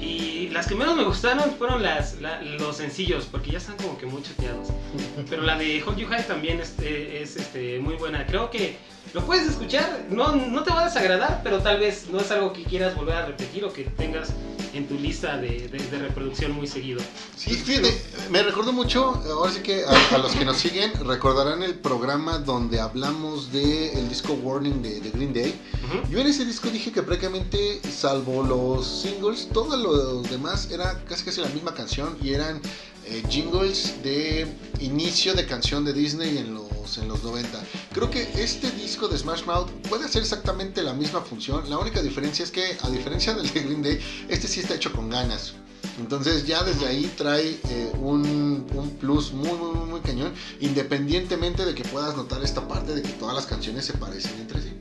[0.00, 3.96] Y las que menos me gustaron fueron las, la- los sencillos, porque ya están como
[3.96, 4.68] que muy choteados.
[5.30, 8.26] Pero la de Hold You High también este, es este, muy buena.
[8.26, 8.76] Creo que
[9.14, 12.52] lo puedes escuchar, no, no te va a desagradar, pero tal vez no es algo
[12.52, 14.32] que quieras volver a repetir o que tengas
[14.74, 17.00] en tu lista de, de- de reproducción muy seguido.
[17.36, 17.94] Sí, fíjate,
[18.30, 22.38] me recordó mucho, ahora sí que a, a los que nos siguen recordarán el programa
[22.38, 25.54] donde hablamos del el disco Warning de, de Green Day.
[25.84, 26.10] Ujú.
[26.10, 31.24] Yo en ese disco dije que prácticamente, salvo los singles, todo lo demás era casi
[31.24, 32.60] casi la misma canción y eran
[33.06, 34.46] eh, jingles de
[34.80, 37.62] inicio de canción de Disney en los, en los 90.
[37.92, 41.68] Creo que este disco de Smash Mouth puede hacer exactamente la misma función.
[41.68, 44.92] La única diferencia es que, a diferencia del de Green Day, este sí está hecho
[44.92, 45.54] con ganas.
[45.98, 51.64] Entonces ya desde ahí trae eh, un, un plus muy, muy, muy, muy cañón, independientemente
[51.64, 54.72] de que puedas notar esta parte de que todas las canciones se parecen entre sí.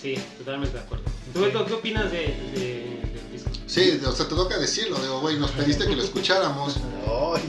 [0.00, 1.04] Sí, totalmente de acuerdo.
[1.32, 3.05] ¿Tú, Beto, qué opinas de?
[3.66, 6.76] Sí, o sea, te toca decirlo, digo, güey, nos pediste que lo escucháramos.
[7.34, 7.42] Ay,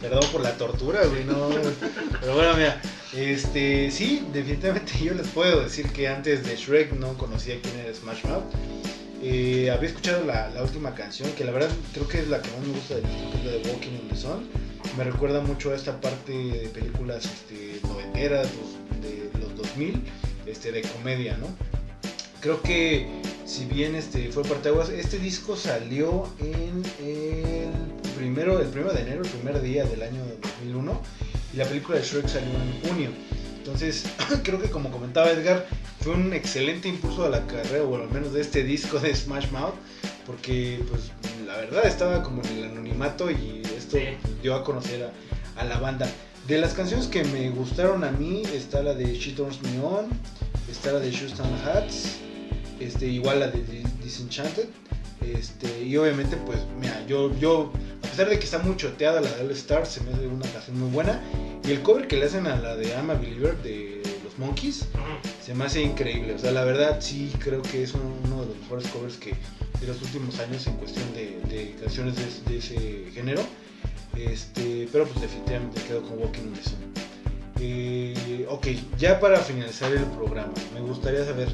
[0.00, 1.48] perdón por la tortura, güey, no.
[2.20, 2.80] Pero bueno, mira,
[3.16, 7.94] este, sí, definitivamente yo les puedo decir que antes de Shrek no conocía quién era
[7.94, 8.44] Smash Mouth.
[9.22, 12.50] Eh, había escuchado la, la última canción, que la verdad creo que es la que
[12.50, 14.48] más me gusta del disco, de Walking on the Sun.
[14.98, 18.48] Me recuerda mucho a esta parte de películas este, noventeras,
[19.00, 20.02] de los 2000,
[20.46, 21.46] este, de comedia, ¿no?
[22.40, 23.08] Creo que
[23.44, 27.70] si bien este fue parteaguas, este disco salió en el
[28.16, 30.22] primero, el primero de enero, el primer día del año
[30.62, 31.00] 2001,
[31.52, 33.10] y la película de Shrek salió en junio.
[33.58, 34.04] Entonces,
[34.44, 35.66] creo que como comentaba Edgar,
[36.00, 39.50] fue un excelente impulso a la carrera, o al menos de este disco de Smash
[39.50, 39.74] Mouth,
[40.26, 41.10] porque pues
[41.46, 44.04] la verdad estaba como en el anonimato y esto Sí.
[44.42, 45.10] dio a conocer
[45.56, 46.08] a, a la banda.
[46.48, 50.08] De las canciones que me gustaron a mí está la de She Turns Me On,
[50.70, 52.16] está la de and Hats,
[52.80, 54.66] este, igual la de Dis- Disenchanted,
[55.20, 59.30] este, y obviamente pues mira, yo, yo, a pesar de que está muy choteada la
[59.30, 61.20] de All Stars, se me hace una canción muy buena,
[61.66, 64.86] y el cover que le hacen a la de I'm a Believer de los Monkeys,
[65.42, 66.34] se me hace increíble.
[66.34, 69.34] O sea, la verdad sí creo que es uno, uno de los mejores covers que
[69.80, 73.42] de los últimos años en cuestión de, de canciones de, de ese género.
[74.16, 76.94] Este, pero pues definitivamente quedo con Walking on the Sun.
[77.60, 78.66] Eh, ok,
[78.98, 81.48] ya para finalizar el programa, me gustaría saber,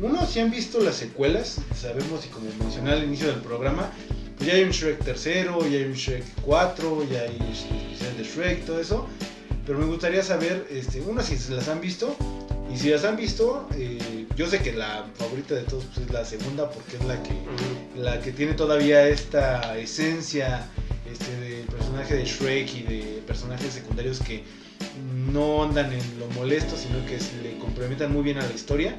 [0.00, 3.90] uno, si han visto las secuelas, sabemos y como mencioné al inicio del programa,
[4.36, 8.24] pues ya hay un Shrek tercero, ya hay un Shrek 4, ya hay especial de
[8.24, 9.08] Shrek, todo eso.
[9.66, 12.16] Pero me gustaría saber, este, uno, si se las han visto,
[12.72, 16.12] y si las han visto, eh, yo sé que la favorita de todos pues, es
[16.12, 17.32] la segunda porque es la que,
[17.96, 20.66] la que tiene todavía esta esencia
[21.10, 24.44] este, del personaje de Shrek y de personajes secundarios que
[25.32, 28.96] no andan en lo molesto, sino que le complementan muy bien a la historia.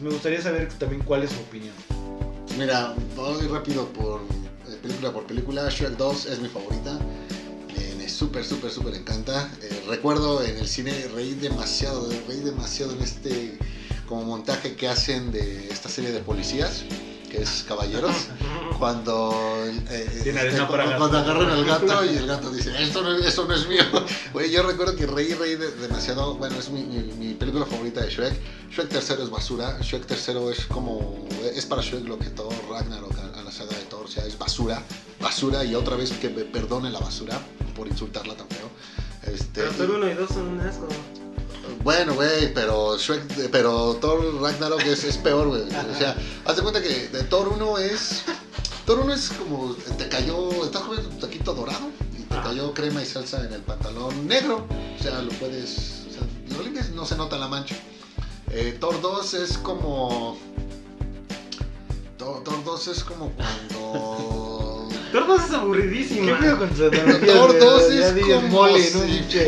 [0.00, 1.74] Me gustaría saber también cuál es su opinión.
[2.58, 4.20] Mira, voy rápido por
[4.68, 5.68] eh, película por película.
[5.68, 6.98] Shrek 2 es mi favorita.
[7.76, 9.50] Me, me súper, súper, súper encanta.
[9.62, 13.58] Eh, recuerdo en el cine reí demasiado, reí demasiado en este
[14.08, 16.84] como montaje que hacen de esta serie de policías,
[17.28, 18.14] que es Caballeros.
[18.78, 19.32] Cuando,
[19.90, 20.32] eh, este,
[20.66, 21.18] cuando, cuando gato.
[21.18, 23.82] agarran al gato y el gato dice, esto no, esto no es mío.
[24.32, 26.36] Güey, yo recuerdo que reí, reí de- demasiado.
[26.36, 28.34] Bueno, es mi, mi- mi película favorita de Shrek.
[28.70, 29.78] Shrek tercero es basura.
[29.80, 33.70] Shrek tercero es como, es para Shrek lo que Thor, Ragnarok, a, a la saga
[33.76, 34.82] de Thor, o sea, es basura.
[35.20, 37.38] Basura y otra vez que me perdone la basura
[37.74, 38.68] por insultarla tan feo.
[39.34, 40.86] Este, Pero Thor 1 y 2 son un asco.
[41.88, 45.62] Bueno, güey, pero Shrek, pero Thor Ragnarok es, es peor, güey.
[45.62, 48.24] O sea, haz de cuenta que de Thor 1 es.
[48.84, 49.74] Thor 1 es como.
[49.96, 50.50] Te cayó.
[50.66, 54.66] Estás comiendo tu taquito dorado y te cayó crema y salsa en el pantalón negro.
[54.98, 56.04] O sea, lo puedes.
[56.10, 57.74] O sea, lo limpias, no se nota la mancha.
[58.50, 60.38] Eh, Thor 2 es como.
[62.18, 64.37] Thor, Thor 2 es como cuando.
[65.12, 66.38] Thor 2 es aburridísima.
[66.58, 66.90] con tu
[67.26, 68.90] Thor 2 es como mole, si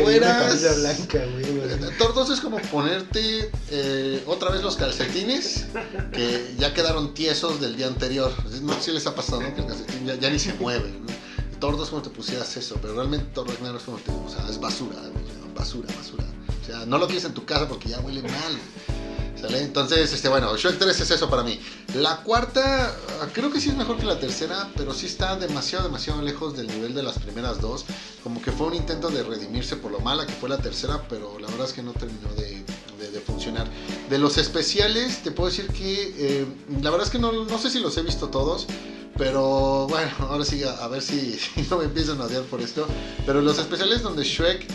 [0.03, 1.45] fueras- blanca, güey.
[1.45, 5.65] Eh, Thor 2 es como ponerte eh, otra vez los calcetines
[6.13, 8.31] que ya quedaron tiesos del día anterior.
[8.63, 9.53] No sé si les ha pasado, ¿no?
[9.55, 10.89] Que el calcetín ya, ya ni se mueve.
[10.89, 11.59] ¿no?
[11.59, 14.29] Thor 2 es como te pusieras eso, pero realmente Thor Ragnarok es como te, o
[14.29, 14.97] sea, es basura,
[15.55, 16.25] basura, basura.
[16.61, 18.57] O sea, no lo quieres en tu casa porque ya huele mal.
[19.41, 19.59] ¿Sale?
[19.63, 21.59] Entonces, este, bueno, Shrek 3 es eso para mí.
[21.95, 25.85] La cuarta, ah, creo que sí es mejor que la tercera, pero sí está demasiado,
[25.85, 27.85] demasiado lejos del nivel de las primeras dos.
[28.23, 31.39] Como que fue un intento de redimirse por lo mala que fue la tercera, pero
[31.39, 32.63] la verdad es que no terminó de,
[32.99, 33.67] de- de funcionar.
[34.11, 36.45] De los especiales, te puedo decir que eh,
[36.81, 38.67] la verdad es que no, no sé si los he visto todos.
[39.17, 42.61] Pero bueno, ahora sí, a, a ver si, si no me empiezan a odiar por
[42.61, 42.85] esto.
[43.25, 44.67] Pero los especiales donde Shrek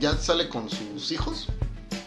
[0.00, 1.46] ya sale con sus hijos,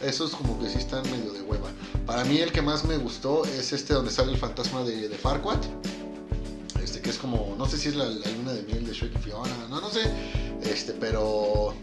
[0.02, 1.70] esos como que sí están medio de hueva.
[2.08, 5.16] Para mí el que más me gustó es este donde sale el fantasma de, de
[5.18, 5.60] Farquaad.
[6.82, 9.14] Este que es como, no sé si es la, la luna de miel de Shrek
[9.16, 10.02] y Fiona, no, no sé.
[10.64, 11.74] Este, pero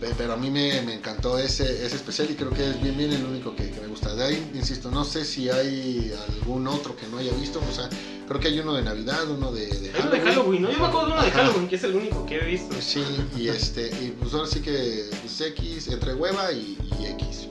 [0.00, 2.96] pe- pero a mí me, me encantó ese, ese especial y creo que es bien
[2.96, 4.14] bien el único que, que me gusta.
[4.14, 7.60] De ahí, insisto, no sé si hay algún otro que no haya visto.
[7.68, 7.88] O sea,
[8.28, 10.70] creo que hay uno de Navidad, uno de, de Hay uno de Halloween, ¿no?
[10.70, 11.38] Yo me acuerdo de uno de Ajá.
[11.46, 12.76] Halloween, que es el único que he visto.
[12.80, 13.02] Sí,
[13.36, 17.48] y este, y pues ahora sí que pues, X, entre hueva y, y X.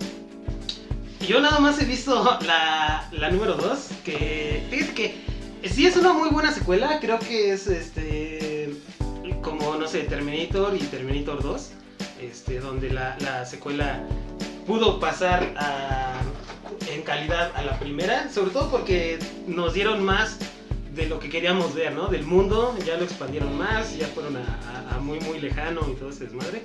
[1.27, 6.11] Yo nada más he visto la, la número 2, que fíjate que sí es una
[6.13, 8.73] muy buena secuela, creo que es este
[9.41, 11.69] como no sé, Terminator y Terminator 2,
[12.21, 14.03] este donde la, la secuela
[14.65, 16.21] pudo pasar a-
[16.93, 20.37] en calidad a la primera, sobre todo porque nos dieron más
[20.93, 22.07] de lo que queríamos ver, ¿no?
[22.07, 26.09] Del mundo, ya lo expandieron más, ya fueron a- a muy muy lejano y todo
[26.09, 26.63] ese desmadre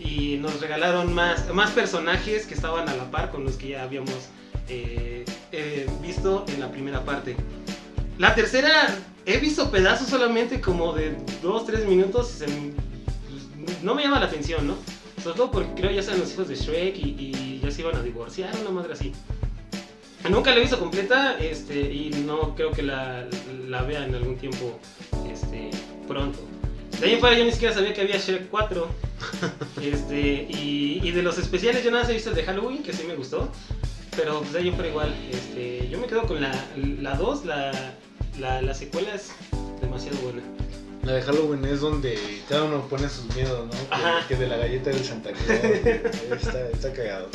[0.00, 3.82] y nos regalaron más, más personajes que estaban a la par con los que ya
[3.82, 4.28] habíamos
[4.68, 7.36] eh, eh, visto en la primera parte.
[8.18, 8.88] La tercera,
[9.26, 14.66] he visto pedazos solamente como de 2-3 minutos se pues, no me llama la atención,
[14.66, 14.76] ¿no?
[15.22, 17.94] Sobre todo porque creo ya son los hijos de Shrek y, y ya se iban
[17.96, 19.12] a divorciar, una madre así.
[20.28, 23.26] Nunca la he visto completa este, y no creo que la,
[23.68, 24.78] la vea en algún tiempo
[25.30, 25.70] este,
[26.06, 26.38] pronto.
[27.00, 28.88] De ahí en fuera yo ni siquiera sabía que había Shrek 4.
[29.82, 32.92] Este, y, y de los especiales yo nada más he visto el de Halloween, que
[32.92, 33.50] sí me gustó.
[34.16, 35.14] Pero pues de ahí en fuera igual.
[35.30, 37.94] Este, yo me quedo con la 2, la, 2, la,
[38.38, 39.30] la, la secuela es
[39.80, 40.42] demasiado buena.
[41.04, 43.72] La de Halloween es donde cada uno pone sus miedos, ¿no?
[43.90, 44.26] Ajá.
[44.28, 45.60] Que, de la galleta del Santa Claus.
[46.42, 47.28] está, está cagado.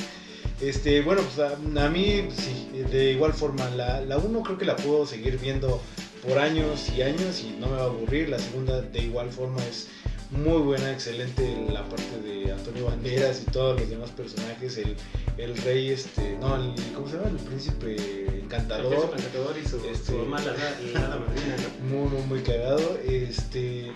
[0.62, 4.66] Este, bueno, pues a, a mí sí, de igual forma, la, la uno creo que
[4.66, 5.82] la puedo seguir viendo
[6.28, 8.30] por años y años y no me va a aburrir.
[8.30, 9.88] La segunda de igual forma es
[10.32, 14.96] muy buena, excelente la parte de Antonio Banderas y todos los demás personajes, el,
[15.38, 17.30] el rey, este, no, el, ¿cómo se llama?
[17.30, 18.94] El príncipe encantador.
[18.94, 21.20] El príncipe encantador y su, Este- su mamá, la, la.
[21.90, 22.98] Muy, muy, muy cagado.
[23.08, 23.92] Este,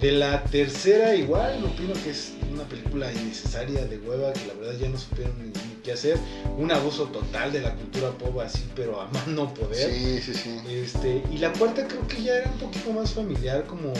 [0.00, 4.78] de la tercera igual, opino que es una película innecesaria de hueva, que la verdad
[4.78, 6.18] ya no supieron ni, qué hacer.
[6.56, 9.90] Un abuso total de la cultura pop así, pero a más no poder.
[9.92, 10.60] Sí, sí, sí.
[10.68, 13.92] Este, y la cuarta creo que ya era un poquito más familiar, como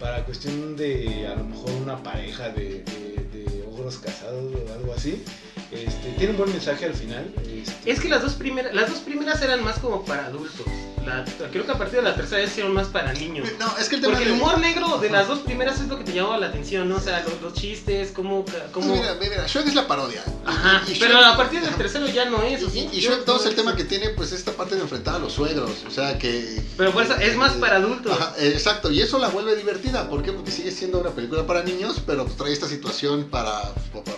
[0.00, 4.92] para cuestión de a lo mejor una pareja de, de, de ogros casados o algo
[4.92, 5.22] así.
[5.70, 7.32] Este, tiene un buen mensaje al final.
[7.48, 10.66] este, Es que las dos primeras, las dos primeras eran más como para adultos.
[11.04, 13.48] La- creo que a partir de la tercera ya hicieron más para niños.
[13.58, 15.88] No, es que el tema Porque el de- humor negro de las dos primeras es
[15.88, 16.96] lo que te llamaba la atención, ¿no?
[16.96, 18.44] O sea, los, los chistes, cómo...
[18.44, 18.94] Pues cómo...
[18.94, 20.22] mira, mira, Shrek es la parodia.
[20.44, 22.62] Ajá, Y- y pero Shrek- a partir del tercero ya no es.
[22.74, 25.18] Y, y Shrek 2, el yo- tema que tiene, pues esta parte de enfrentar a
[25.18, 25.70] los suegros.
[25.86, 26.62] O sea que.
[26.76, 28.12] Pero por eso es más para adultos.
[28.12, 30.08] Ajá, exacto, y eso la vuelve divertida.
[30.08, 30.32] ¿Por qué?
[30.32, 33.72] Porque sigue siendo una película para niños, pero pues, trae esta situación para,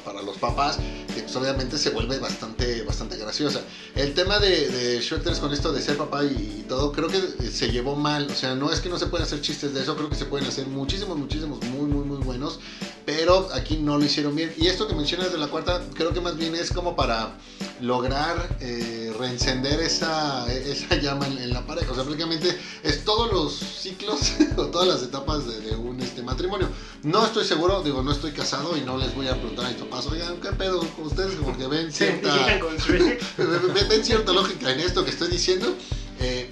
[0.05, 0.79] para, los papás,
[1.15, 3.61] que pues, obviamente se vuelve bastante, bastante graciosa.
[3.95, 7.09] El tema de, de Shrek 3 con esto de ser papá y, y todo, creo
[7.09, 8.27] que eh, se llevó mal.
[8.31, 10.27] O sea, no es que no se puedan hacer chistes de eso, creo que se
[10.27, 12.61] pueden hacer muchísimos, muchísimos, muy, muy, muy buenos.
[13.05, 14.53] Pero aquí no lo hicieron bien.
[14.57, 17.39] Y esto que mencionas de la cuarta, creo que más bien es como para
[17.81, 21.93] lograr eh, reencender esa, esa llama en, en la pareja.
[21.93, 26.23] O sea, prácticamente es todos los ciclos o todas las etapas de, de un este,
[26.23, 26.69] matrimonio.
[27.03, 29.79] No estoy seguro, digo, no estoy casado y no les voy a preguntar a mis
[29.79, 31.37] papás, oigan, ¿qué pedo con ustedes?
[31.43, 32.35] Porque ven cierta,
[33.89, 35.75] ven cierta lógica en esto que estoy diciendo.
[36.19, 36.51] Eh,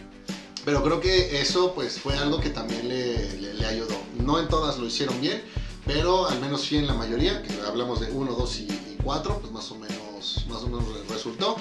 [0.64, 3.94] pero creo que eso pues fue algo que también le, le- le ayudó.
[4.24, 5.42] No en todas lo hicieron bien,
[5.87, 9.53] pero al menos sí en la mayoría, que hablamos de 1, 2 y 4, pues
[9.53, 11.57] más o menos, más o menos re- resultó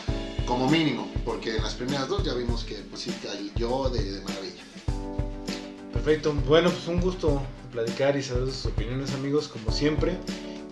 [0.48, 4.22] como mínimo, porque en las primeras dos ya vimos que pues sí cayó de, de
[4.22, 4.64] maravilla.
[5.92, 10.18] Perfecto, bueno, pues un gusto platicar y saber sus opiniones, amigos, como siempre.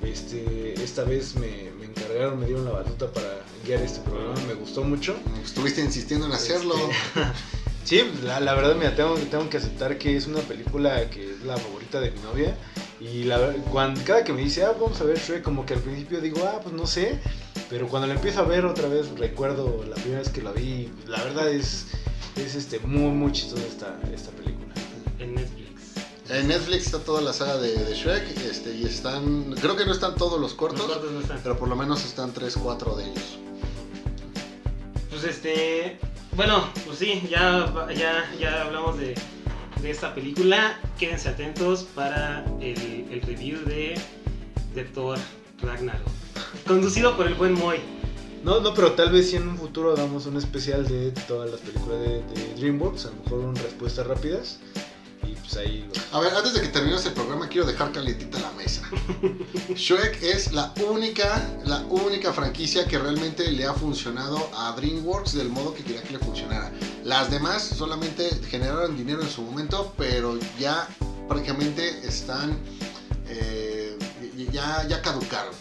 [0.03, 4.55] Este, esta vez me, me encargaron, me dieron la batuta para guiar este programa, me
[4.55, 5.15] gustó mucho.
[5.43, 6.73] Estuviste insistiendo en hacerlo.
[6.75, 7.21] Este,
[7.83, 11.41] sí, la, la verdad, mira, tengo, tengo que aceptar que es una película que es
[11.41, 12.55] la favorita de mi novia.
[12.99, 15.79] Y la, cuando, cada que me dice, ah, vamos a ver Shrek, como que al
[15.79, 17.19] principio digo, ah, pues no sé.
[17.69, 20.91] Pero cuando la empiezo a ver otra vez, recuerdo la primera vez que la vi.
[21.07, 21.87] La verdad es,
[22.35, 24.73] es este, muy, muy chistosa esta, esta película.
[25.19, 25.81] En Netflix.
[26.29, 29.91] En Netflix está toda la saga de, de Shrek este, y están, creo que no
[29.91, 31.39] están todos los Los cortos, cortos no están.
[31.43, 33.37] pero por lo menos están 3, 4 de ellos.
[35.09, 35.99] Pues este,
[36.35, 39.15] bueno, pues sí, ya, ya, ya hablamos de,
[39.81, 40.79] de esta película.
[40.97, 43.99] Quédense atentos para el, el review de,
[44.73, 45.17] de Thor
[45.61, 46.07] Ragnarok.
[46.67, 47.79] Conducido por el buen Moy.
[48.43, 51.59] No, no, pero tal vez si en un futuro hagamos un especial de todas las
[51.59, 54.59] películas de, de DreamWorks, a lo mejor un respuestas rápidas.
[55.51, 58.83] Pues ahí A ver, antes de que terminemos el programa, quiero dejar calientita la mesa.
[59.75, 65.49] Shrek es la única, la única franquicia que realmente le ha funcionado a DreamWorks del
[65.49, 66.71] modo que quería que le funcionara.
[67.03, 70.87] Las demás solamente generaron dinero en su momento, pero ya
[71.27, 72.57] prácticamente están,
[73.27, 73.97] eh,
[74.51, 75.53] ya, ya caducaron.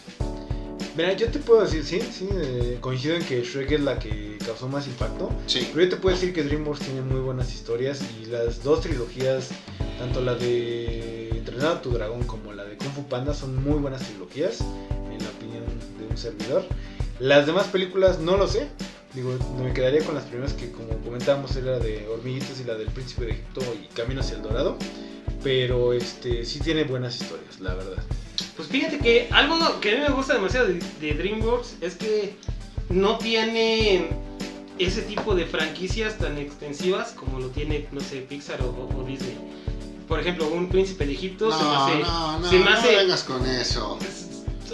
[1.00, 4.36] Mira, yo te puedo decir, sí, sí, eh, coincido en que Shrek es la que
[4.44, 5.30] causó más impacto.
[5.46, 5.66] Sí.
[5.72, 9.48] Pero yo te puedo decir que DreamWorks tiene muy buenas historias y las dos trilogías,
[9.98, 13.78] tanto la de Entrenado a tu Dragón como la de Kung Fu Panda, son muy
[13.78, 15.64] buenas trilogías, en la opinión
[15.98, 16.66] de un servidor.
[17.18, 18.68] Las demás películas no lo sé.
[19.14, 22.88] Digo, me quedaría con las primeras que, como comentábamos, era de Hormiguitas y la del
[22.88, 24.76] Príncipe de Egipto y Camino hacia el Dorado.
[25.42, 28.04] Pero este sí tiene buenas historias, la verdad.
[28.60, 32.36] Pues fíjate que algo que a mí me gusta demasiado de, de DreamWorks es que
[32.90, 34.10] no tiene
[34.78, 39.34] ese tipo de franquicias tan extensivas como lo tiene, no sé, Pixar o, o- Disney.
[40.06, 41.98] Por ejemplo, un Príncipe de Egipto se me No, hace...
[42.00, 43.98] no, no, se me no vengas con eso.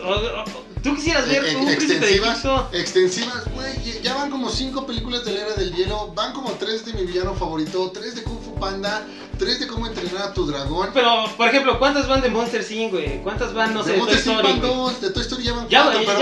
[0.03, 2.69] o- o- Tú quisieras ver Eh, un Príncipe de Egipto...
[2.73, 6.85] extensivas, güey, ya van como cinco películas de la era del hielo, van como tres
[6.85, 9.07] de mi villano favorito, tres de Kung Fu Panda,
[9.39, 10.91] tres de cómo entrenar a tu dragón.
[10.95, 13.21] Pero, por ejemplo, ¿cuántas van de Monster Inc, güey?
[13.23, 14.33] ¿Cuántas van, no sé, de de Toy Monster.
[14.35, 16.19] Story, van dos, de Toy Story ya van Ya, cuatro, pero-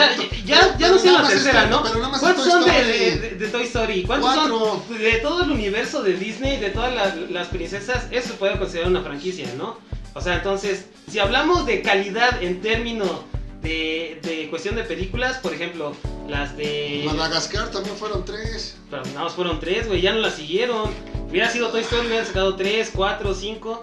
[0.79, 1.83] ya, no sé la tercera, cuatro, ¿no?
[1.85, 4.03] Pero nada más ¿Cuántos son de, de- de- de Toy Story?
[4.05, 4.83] ¿Cuántos Cuatro.
[4.89, 8.07] son de todo el universo de Disney, de todas las, las princesas?
[8.11, 9.79] Eso se puede considerar una franquicia, ¿no?
[10.15, 13.11] O sea, entonces, si hablamos de calidad en términos
[13.65, 15.97] de, de cuestión de películas, por ejemplo,
[16.29, 17.03] las de...
[17.07, 18.77] Madagascar también fueron tres.
[18.91, 20.91] Pero nada más fueron tres, güey, ya no las siguieron.
[21.29, 23.83] Hubiera sido Toy Story, hubieran sacado tres, cuatro, cinco.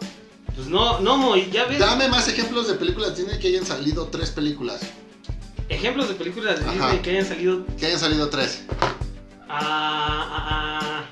[0.55, 1.79] Pues no, no, Moy, ya ves.
[1.79, 4.81] Dame más ejemplos de películas Disney que hayan salido tres películas.
[5.69, 6.73] ejemplos de películas de Ajá.
[6.73, 8.63] Disney que hayan salido Que hayan salido tres.
[9.49, 9.57] a.
[9.57, 11.05] a- a-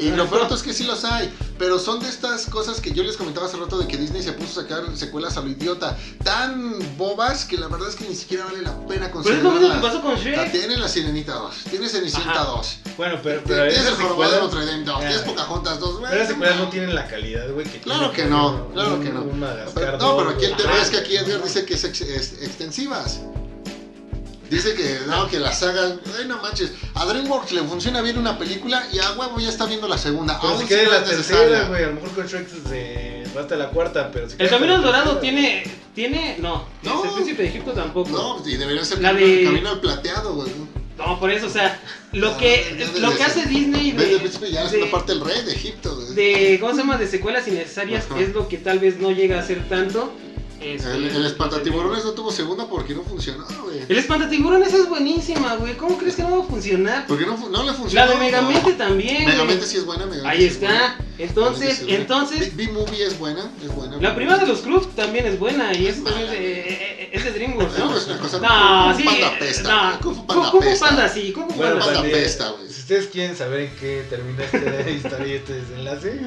[0.00, 1.30] Y, y lo peor es que sí los hay,
[1.60, 4.32] pero son de estas cosas que yo les comentaba hace rato de que Disney se
[4.32, 5.94] puso a sacar secuelas a lo idiota,
[6.24, 9.32] tan bobas que la verdad es que ni siquiera vale la pena Pero es lo
[9.34, 9.82] que considerarlas.
[9.82, 10.52] pasó con Shrek.
[10.52, 12.44] Tiene la Sirenita 2, tiene Cenicienta Ajá.
[12.50, 15.00] 2, Bueno, pero, pero tienes el Jorobado de Notre Dame 2, Ah.
[15.00, 18.24] tienes Pocahontas 2, güey, pero esas secuelas no tienen la calidad, güey, que Claro que
[18.24, 19.24] no, claro que no.
[19.24, 23.20] no, pero aquí el tema es que aquí Edgar dice que es extensivas.
[24.50, 28.36] Dice que no, que la saga, ay no manches, a DreamWorks le funciona bien una
[28.38, 30.38] película y a huevo ya está viendo la segunda.
[30.40, 31.84] Pero Aún si no la tercera, güey.
[31.84, 34.82] A lo mejor con Shrek se va hasta la cuarta, pero si El Camino al
[34.82, 35.62] Dorado tiene.
[35.94, 36.36] Tiene.
[36.40, 37.04] No, No.
[37.04, 38.10] el Príncipe de Egipto tampoco.
[38.10, 40.50] No, y debería ser La camino, de- camino al plateado, güey.
[40.98, 41.80] No, por eso, o sea,
[42.12, 45.12] lo Ah, que, lo que hace Disney el de, principio ya es de- una parte
[45.12, 46.14] del rey de Egipto, güey.
[46.14, 46.98] de, ¿cómo se llama?
[46.98, 48.20] De secuelas innecesarias Ajá.
[48.20, 50.12] es lo que tal vez no llega a ser tanto.
[50.60, 53.80] Este, El, el espantatiburones no tuvo segunda porque no funcionó, güey.
[53.88, 55.76] El espantatiburones es buenísima, güey.
[55.76, 57.06] ¿Cómo crees que no va a funcionar?
[57.06, 58.06] Porque no, no le funcionó.
[58.06, 58.76] La de Megamente no.
[58.76, 59.24] también.
[59.24, 60.66] Megamente sí es buena, Megamente Ahí es está.
[60.68, 60.98] buena.
[61.18, 63.98] Entonces, sí es entonces, B-Movie es buena, es buena.
[63.98, 67.24] la primera de los Cruz también es buena y es, Es mala, eh, eh, es
[67.24, 67.94] de DreamWorks, ¿no?
[67.96, 69.02] Es una cosa- No, sí.
[69.04, 70.00] Panda pesta, no.
[70.00, 70.78] Kung Fu Panda Kung Fu.
[70.80, 71.32] Panda, sí.
[71.32, 72.02] Kung Fu Bueno, Panda.
[72.02, 72.68] Pesta, güey.
[72.70, 76.20] Si ustedes quieren saber en qué termina esta historia y este desenlace,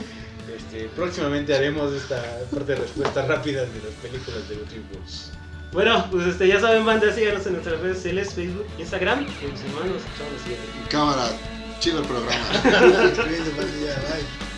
[0.56, 5.32] este, próximamente haremos esta parte de respuestas rápidas de las películas de los.
[5.72, 9.22] Bueno, pues este, ya saben, banda, síganos en nuestras redes sociales, Facebook, Instagram.
[9.22, 10.68] Y pues, hermanos, nos escuchamos siguiente.
[10.90, 11.30] Cámara,
[11.80, 12.46] chido el programa.